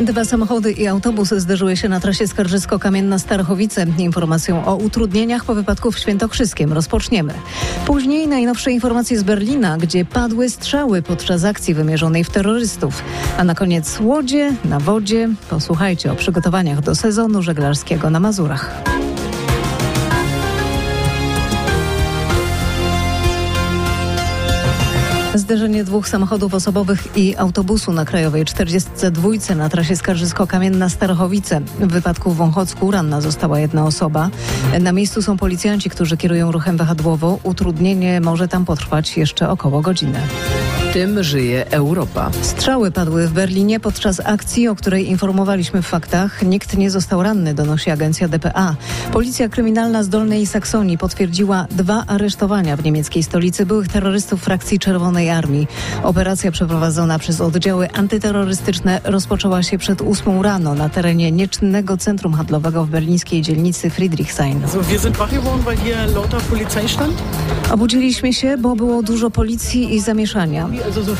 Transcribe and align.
Dwa 0.00 0.24
samochody 0.24 0.72
i 0.72 0.86
autobus 0.86 1.28
zderzyły 1.28 1.76
się 1.76 1.88
na 1.88 2.00
trasie 2.00 2.24
Skarżysko-Kamienna 2.24 3.18
Starachowice. 3.18 3.86
Informacją 3.98 4.66
o 4.66 4.76
utrudnieniach 4.76 5.44
po 5.44 5.54
wypadku 5.54 5.92
w 5.92 5.98
Świętokrzyskiem 5.98 6.72
rozpoczniemy. 6.72 7.34
Później 7.86 8.28
najnowsze 8.28 8.72
informacje 8.72 9.18
z 9.18 9.22
Berlina, 9.22 9.78
gdzie 9.78 10.04
padły 10.04 10.50
strzały 10.50 11.02
podczas 11.02 11.44
akcji 11.44 11.74
wymierzonej 11.74 12.24
w 12.24 12.30
terrorystów. 12.30 13.02
A 13.38 13.44
na 13.44 13.54
koniec 13.54 14.00
łodzie 14.00 14.52
na 14.64 14.80
wodzie. 14.80 15.28
Posłuchajcie 15.50 16.12
o 16.12 16.14
przygotowaniach 16.14 16.80
do 16.80 16.94
sezonu 16.94 17.42
żeglarskiego 17.42 18.10
na 18.10 18.20
Mazurach. 18.20 18.82
Zderzenie 25.34 25.84
dwóch 25.84 26.08
samochodów 26.08 26.54
osobowych 26.54 27.16
i 27.16 27.36
autobusu 27.36 27.92
na 27.92 28.04
Krajowej 28.04 28.44
42 28.44 29.54
na 29.56 29.68
trasie 29.68 29.94
Skarżysko-Kamienna 29.96 30.88
Starachowice. 30.88 31.60
W 31.60 31.92
wypadku 31.92 32.30
w 32.30 32.36
Wąchocku 32.36 32.90
ranna 32.90 33.20
została 33.20 33.60
jedna 33.60 33.86
osoba. 33.86 34.30
Na 34.80 34.92
miejscu 34.92 35.22
są 35.22 35.36
policjanci, 35.36 35.90
którzy 35.90 36.16
kierują 36.16 36.52
ruchem 36.52 36.76
wahadłowo. 36.76 37.38
Utrudnienie 37.42 38.20
może 38.20 38.48
tam 38.48 38.64
potrwać 38.64 39.16
jeszcze 39.16 39.48
około 39.48 39.80
godziny. 39.80 40.20
Tym 40.94 41.22
żyje 41.22 41.70
Europa. 41.70 42.30
Strzały 42.42 42.90
padły 42.90 43.28
w 43.28 43.32
Berlinie 43.32 43.80
podczas 43.80 44.20
akcji, 44.24 44.68
o 44.68 44.74
której 44.74 45.10
informowaliśmy 45.10 45.82
w 45.82 45.86
faktach. 45.86 46.42
Nikt 46.42 46.76
nie 46.76 46.90
został 46.90 47.22
ranny, 47.22 47.54
donosi 47.54 47.90
agencja 47.90 48.28
DPA. 48.28 48.76
Policja 49.12 49.48
kryminalna 49.48 50.02
z 50.02 50.08
Dolnej 50.08 50.46
Saksonii 50.46 50.98
potwierdziła 50.98 51.66
dwa 51.70 52.04
aresztowania 52.06 52.76
w 52.76 52.84
niemieckiej 52.84 53.22
stolicy 53.22 53.66
byłych 53.66 53.88
terrorystów 53.88 54.42
frakcji 54.42 54.78
Czerwonej 54.78 55.30
Armii. 55.30 55.66
Operacja 56.02 56.52
przeprowadzona 56.52 57.18
przez 57.18 57.40
oddziały 57.40 57.90
antyterrorystyczne 57.90 59.00
rozpoczęła 59.04 59.62
się 59.62 59.78
przed 59.78 60.02
8 60.02 60.42
rano 60.42 60.74
na 60.74 60.88
terenie 60.88 61.32
nieczynnego 61.32 61.96
centrum 61.96 62.34
handlowego 62.34 62.84
w 62.84 62.90
berlińskiej 62.90 63.42
dzielnicy 63.42 63.90
Friedrichshain. 63.90 64.60
Obudziliśmy 67.70 68.32
się, 68.32 68.58
bo 68.58 68.76
było 68.76 69.02
dużo 69.02 69.30
policji 69.30 69.94
i 69.94 70.00
zamieszania. 70.00 70.68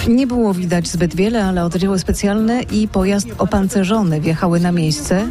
Nie 0.09 0.27
było 0.27 0.55
widać 0.55 0.89
zbyt 0.89 1.17
wiele, 1.17 1.45
ale 1.45 1.65
oddziały 1.65 1.99
specjalne 1.99 2.63
i 2.63 2.89
pojazd 2.89 3.29
opancerzony 3.39 4.21
wjechały 4.21 4.61
na 4.61 4.73
miejsce. 4.73 5.29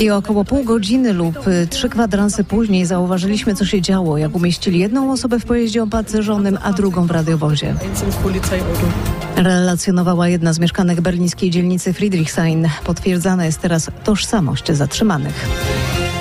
I 0.00 0.10
około 0.10 0.44
pół 0.44 0.64
godziny 0.64 1.12
lub 1.12 1.38
trzy 1.70 1.88
kwadranse 1.88 2.44
później 2.44 2.86
zauważyliśmy, 2.86 3.54
co 3.54 3.64
się 3.64 3.82
działo, 3.82 4.18
jak 4.18 4.36
umieścili 4.36 4.78
jedną 4.78 5.12
osobę 5.12 5.40
w 5.40 5.44
pojeździe 5.44 5.82
opancerzonym, 5.82 6.58
a 6.62 6.72
drugą 6.72 7.06
w 7.06 7.10
radiowozie. 7.10 7.74
Relacjonowała 9.36 10.28
jedna 10.28 10.52
z 10.52 10.58
mieszkanek 10.58 11.00
berlińskiej 11.00 11.50
dzielnicy 11.50 11.92
Friedrichshain. 11.92 12.68
Potwierdzana 12.84 13.46
jest 13.46 13.60
teraz 13.60 13.90
tożsamość 14.04 14.72
zatrzymanych. 14.72 15.48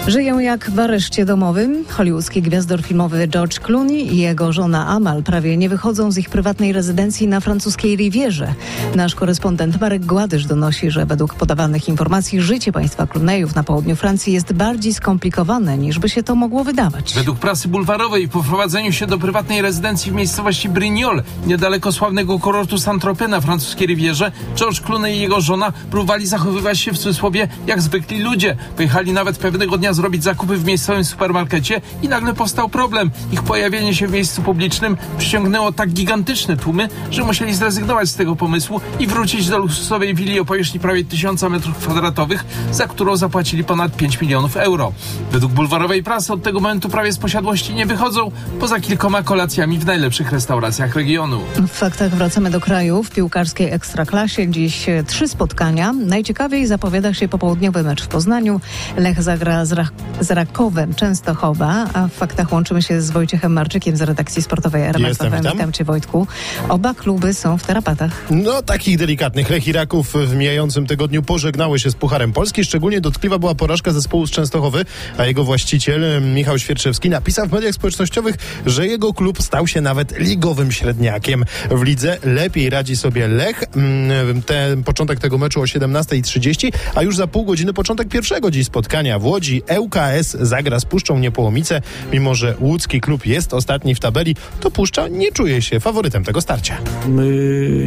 Żyją 0.07 0.39
jak 0.39 0.71
w 0.71 0.79
areszcie 0.79 1.25
domowym. 1.25 1.85
Hollywoodzki 1.89 2.41
gwiazdor 2.41 2.81
filmowy 2.81 3.27
George 3.27 3.59
Clooney 3.59 4.13
i 4.13 4.17
jego 4.17 4.53
żona 4.53 4.87
Amal 4.87 5.23
prawie 5.23 5.57
nie 5.57 5.69
wychodzą 5.69 6.11
z 6.11 6.17
ich 6.17 6.29
prywatnej 6.29 6.73
rezydencji 6.73 7.27
na 7.27 7.39
francuskiej 7.39 7.95
Rivierze. 7.95 8.53
Nasz 8.95 9.15
korespondent 9.15 9.81
Marek 9.81 10.05
Gładysz 10.05 10.45
donosi, 10.45 10.91
że 10.91 11.05
według 11.05 11.35
podawanych 11.35 11.89
informacji 11.89 12.41
życie 12.41 12.71
państwa 12.71 13.07
Clooneyów 13.07 13.55
na 13.55 13.63
południu 13.63 13.95
Francji 13.95 14.33
jest 14.33 14.53
bardziej 14.53 14.93
skomplikowane 14.93 15.77
niż 15.77 15.99
by 15.99 16.09
się 16.09 16.23
to 16.23 16.35
mogło 16.35 16.63
wydawać. 16.63 17.13
Według 17.13 17.39
prasy 17.39 17.67
bulwarowej 17.67 18.29
po 18.29 18.43
wprowadzeniu 18.43 18.91
się 18.91 19.07
do 19.07 19.19
prywatnej 19.19 19.61
rezydencji 19.61 20.11
w 20.11 20.15
miejscowości 20.15 20.69
Brignoles, 20.69 21.25
niedaleko 21.45 21.91
sławnego 21.91 22.39
kurortu 22.39 22.77
Saint-Tropez 22.77 23.29
na 23.29 23.41
francuskiej 23.41 23.87
Rivierze, 23.87 24.31
George 24.55 24.81
Clooney 24.81 25.17
i 25.17 25.21
jego 25.21 25.41
żona 25.41 25.73
próbowali 25.91 26.27
zachowywać 26.27 26.79
się 26.79 26.91
w 26.91 26.97
cudzysłowie 26.97 27.47
jak 27.67 27.81
zwykli 27.81 28.19
ludzie. 28.19 28.57
Pojechali 28.75 29.13
nawet 29.13 29.37
pewnego 29.37 29.77
dnia 29.77 29.93
zrobić 29.97 30.23
zakupy 30.23 30.57
w 30.57 30.65
miejscowym 30.65 31.05
supermarkecie 31.05 31.81
i 32.01 32.07
nagle 32.07 32.33
powstał 32.33 32.69
problem. 32.69 33.11
Ich 33.31 33.43
pojawienie 33.43 33.95
się 33.95 34.07
w 34.07 34.11
miejscu 34.11 34.41
publicznym 34.41 34.97
przyciągnęło 35.17 35.71
tak 35.71 35.89
gigantyczne 35.89 36.57
tłumy, 36.57 36.87
że 37.11 37.23
musieli 37.23 37.55
zrezygnować 37.55 38.09
z 38.09 38.15
tego 38.15 38.35
pomysłu 38.35 38.81
i 38.99 39.07
wrócić 39.07 39.49
do 39.49 39.57
luksusowej 39.57 40.15
willi 40.15 40.39
o 40.39 40.45
powierzchni 40.45 40.79
prawie 40.79 41.05
1000 41.05 41.41
m2, 41.41 42.37
za 42.71 42.87
którą 42.87 43.17
zapłacili 43.17 43.63
ponad 43.63 43.95
5 43.95 44.21
milionów 44.21 44.57
euro. 44.57 44.93
Według 45.31 45.51
bulwarowej 45.51 46.03
prasy 46.03 46.33
od 46.33 46.43
tego 46.43 46.59
momentu 46.59 46.89
prawie 46.89 47.13
z 47.13 47.17
posiadłości 47.17 47.73
nie 47.73 47.85
wychodzą, 47.85 48.31
poza 48.59 48.79
kilkoma 48.79 49.23
kolacjami 49.23 49.79
w 49.79 49.85
najlepszych 49.85 50.31
restauracjach 50.31 50.95
regionu. 50.95 51.41
W 51.55 51.67
faktach 51.67 52.15
wracamy 52.15 52.49
do 52.49 52.59
kraju. 52.59 53.03
W 53.03 53.11
piłkarskiej 53.11 53.73
ekstraklasie 53.73 54.47
dziś 54.47 54.85
trzy 55.07 55.27
spotkania. 55.27 55.93
Najciekawiej 55.93 56.67
zapowiada 56.67 57.13
się 57.13 57.27
popołudniowy 57.27 57.83
mecz 57.83 58.03
w 58.03 58.07
Poznaniu. 58.07 58.61
Lech 58.97 59.23
zagra 59.23 59.65
z, 59.65 59.86
Rak 59.87 60.25
z 60.25 60.31
Rakowem 60.31 60.93
Częstochowa, 60.95 61.87
a 61.93 62.07
w 62.07 62.11
faktach 62.13 62.51
łączymy 62.51 62.81
się 62.81 63.01
z 63.01 63.11
Wojciechem 63.11 63.53
Marczykiem 63.53 63.97
z 63.97 64.01
redakcji 64.01 64.41
sportowej 64.41 64.81
RMF 64.83 65.17
FM. 65.17 65.23
witam. 65.35 65.51
Witam 65.53 65.71
cię 65.71 65.83
Wojtku. 65.83 66.27
Oba 66.69 66.93
kluby 66.93 67.33
są 67.33 67.57
w 67.57 67.63
tarapatach. 67.67 68.11
No, 68.31 68.61
takich 68.61 68.97
delikatnych. 68.97 69.49
Lech 69.49 69.67
i 69.67 69.71
Raków 69.71 70.13
w 70.13 70.35
mijającym 70.35 70.87
tygodniu 70.87 71.23
pożegnały 71.23 71.79
się 71.79 71.91
z 71.91 71.95
Pucharem 71.95 72.33
Polski. 72.33 72.63
Szczególnie 72.63 73.01
dotkliwa 73.01 73.39
była 73.39 73.55
porażka 73.55 73.91
zespołu 73.91 74.27
z 74.27 74.31
Częstochowy, 74.31 74.85
a 75.17 75.25
jego 75.25 75.43
właściciel 75.43 76.21
Michał 76.21 76.59
Świerczewski 76.59 77.09
napisał 77.09 77.47
w 77.47 77.51
mediach 77.51 77.73
społecznościowych, 77.73 78.35
że 78.65 78.87
jego 78.87 79.13
klub 79.13 79.41
stał 79.41 79.67
się 79.67 79.81
nawet 79.81 80.19
ligowym 80.19 80.71
średniakiem. 80.71 81.45
W 81.71 81.83
lidze 81.83 82.17
lepiej 82.23 82.69
radzi 82.69 82.95
sobie 82.97 83.27
Lech. 83.27 83.63
Mm, 83.75 84.41
Ten 84.41 84.83
początek 84.83 85.19
tego 85.19 85.37
meczu 85.37 85.61
o 85.61 85.63
17.30, 85.63 86.71
a 86.95 87.03
już 87.03 87.15
za 87.17 87.27
pół 87.27 87.45
godziny 87.45 87.73
początek 87.73 88.07
pierwszego 88.07 88.51
dziś 88.51 88.65
spotkania 88.65 89.19
w 89.19 89.25
Łodzi. 89.25 89.61
ŁKS 89.79 90.37
zagra 90.41 90.79
z 90.79 90.85
Puszczą 90.85 91.19
Niepołomice. 91.19 91.81
Mimo, 92.13 92.35
że 92.35 92.55
łódzki 92.59 93.01
klub 93.01 93.25
jest 93.25 93.53
ostatni 93.53 93.95
w 93.95 93.99
tabeli, 93.99 94.35
to 94.59 94.71
Puszcza 94.71 95.07
nie 95.07 95.31
czuje 95.31 95.61
się 95.61 95.79
faworytem 95.79 96.23
tego 96.23 96.41
starcia. 96.41 96.77
My 97.07 97.27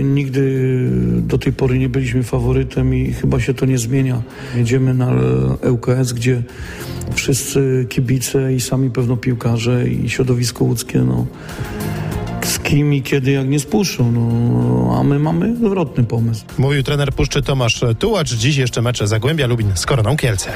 nigdy 0.04 0.40
do 1.16 1.38
tej 1.38 1.52
pory 1.52 1.78
nie 1.78 1.88
byliśmy 1.88 2.22
faworytem 2.22 2.94
i 2.94 3.12
chyba 3.12 3.40
się 3.40 3.54
to 3.54 3.66
nie 3.66 3.78
zmienia. 3.78 4.22
Jedziemy 4.56 4.94
na 4.94 5.12
ŁKS, 5.70 6.12
gdzie 6.12 6.42
wszyscy 7.14 7.86
kibice 7.88 8.54
i 8.54 8.60
sami 8.60 8.90
pewno 8.90 9.16
piłkarze 9.16 9.88
i 9.88 10.10
środowisko 10.10 10.64
łódzkie, 10.64 10.98
no, 10.98 11.26
z 12.42 12.58
kim 12.58 12.94
i 12.94 13.02
kiedy, 13.02 13.30
jak 13.30 13.48
nie 13.48 13.60
spuszczą. 13.60 14.12
No, 14.12 14.96
a 14.98 15.02
my 15.02 15.18
mamy 15.18 15.56
odwrotny 15.66 16.04
pomysł. 16.04 16.44
Mówił 16.58 16.82
trener 16.82 17.12
Puszczy 17.12 17.42
Tomasz 17.42 17.80
Tułacz. 17.98 18.34
Dziś 18.34 18.56
jeszcze 18.56 18.82
mecze 18.82 19.06
Zagłębia 19.06 19.46
Lubin 19.46 19.72
z 19.74 19.86
Koroną 19.86 20.16
Kielce. 20.16 20.52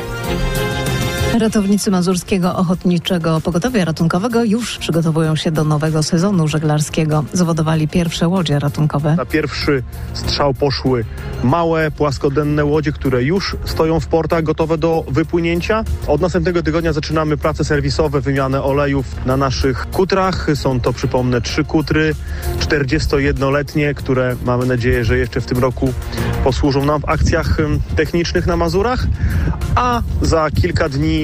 Ratownicy 1.39 1.91
Mazurskiego 1.91 2.57
Ochotniczego 2.57 3.41
Pogotowia 3.41 3.85
Ratunkowego 3.85 4.45
już 4.45 4.79
przygotowują 4.79 5.37
się 5.37 5.51
do 5.51 5.65
nowego 5.65 6.03
sezonu 6.03 6.49
żeglarskiego. 6.49 7.25
Zawodowali 7.33 7.89
pierwsze 7.89 8.29
łodzie 8.29 8.59
ratunkowe. 8.59 9.17
Na 9.17 9.27
pierwszy 9.27 9.83
strzał 10.13 10.55
poszły 10.55 11.05
małe, 11.43 11.91
płaskodenne 11.91 12.65
łodzie, 12.65 12.93
które 12.93 13.23
już 13.23 13.57
stoją 13.65 14.01
w 14.01 14.07
portach 14.07 14.43
gotowe 14.43 14.79
do 14.79 15.05
wypłynięcia. 15.09 15.85
Od 16.07 16.21
następnego 16.21 16.63
tygodnia 16.63 16.93
zaczynamy 16.93 17.37
prace 17.37 17.65
serwisowe, 17.65 18.21
wymianę 18.21 18.63
olejów 18.63 19.27
na 19.27 19.37
naszych 19.37 19.91
kutrach. 19.91 20.47
Są 20.55 20.81
to, 20.81 20.93
przypomnę, 20.93 21.41
trzy 21.41 21.65
kutry 21.65 22.15
41-letnie, 22.61 23.95
które 23.95 24.37
mamy 24.45 24.67
nadzieję, 24.67 25.05
że 25.05 25.19
jeszcze 25.19 25.41
w 25.41 25.47
tym 25.47 25.59
roku 25.59 25.93
posłużą 26.45 26.85
nam 26.85 27.01
w 27.01 27.09
akcjach 27.09 27.57
technicznych 27.97 28.47
na 28.47 28.57
Mazurach. 28.57 29.07
A 29.75 30.03
za 30.23 30.51
kilka 30.51 30.89
dni 30.89 31.24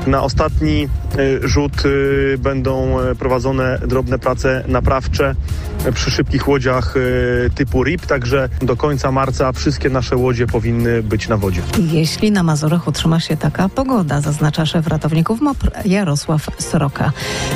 na 0.07 0.23
ostatni 0.23 0.89
y, 1.19 1.47
rzut 1.47 1.85
y, 1.85 2.37
będą 2.39 3.01
y, 3.01 3.15
prowadzone 3.15 3.79
drobne 3.87 4.19
prace 4.19 4.63
naprawcze 4.67 5.35
przy 5.93 6.11
szybkich 6.11 6.47
łodziach 6.47 6.95
typu 7.55 7.83
RIP, 7.83 8.05
także 8.05 8.49
do 8.61 8.75
końca 8.77 9.11
marca 9.11 9.51
wszystkie 9.51 9.89
nasze 9.89 10.15
łodzie 10.15 10.47
powinny 10.47 11.03
być 11.03 11.27
na 11.27 11.37
wodzie. 11.37 11.61
Jeśli 11.91 12.31
na 12.31 12.43
Mazurach 12.43 12.87
utrzyma 12.87 13.19
się 13.19 13.37
taka 13.37 13.69
pogoda, 13.69 14.21
zaznacza 14.21 14.65
szef 14.65 14.87
ratowników 14.87 15.41
MOPR 15.41 15.71
Jarosław 15.85 16.47
Soroka. 16.59 17.11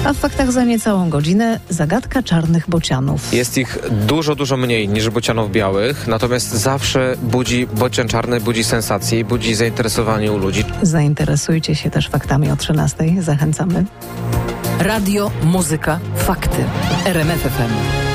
A 0.05 0.13
w 0.13 0.17
faktach 0.17 0.51
za 0.51 0.63
niecałą 0.63 1.09
godzinę 1.09 1.59
zagadka 1.69 2.23
czarnych 2.23 2.69
bocianów. 2.69 3.33
Jest 3.33 3.57
ich 3.57 3.77
dużo, 3.91 4.35
dużo 4.35 4.57
mniej 4.57 4.89
niż 4.89 5.09
bocianów 5.09 5.51
białych, 5.51 6.07
natomiast 6.07 6.51
zawsze 6.51 7.15
budzi, 7.23 7.67
bocian 7.67 8.07
czarny 8.07 8.41
budzi 8.41 8.63
sensację 8.63 9.19
i 9.19 9.25
budzi 9.25 9.55
zainteresowanie 9.55 10.31
u 10.31 10.37
ludzi. 10.37 10.63
Zainteresujcie 10.81 11.75
się 11.75 11.89
też 11.89 12.09
faktami 12.09 12.34
o 12.35 12.55
13. 12.55 13.21
Zachęcamy. 13.21 13.85
Radio, 14.79 15.31
muzyka, 15.43 15.99
fakty. 16.15 16.63
RMF 17.05 17.41
FM. 17.41 18.14